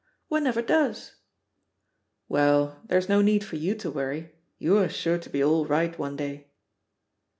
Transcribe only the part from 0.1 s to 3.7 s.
"One never does." "Well, there's no need for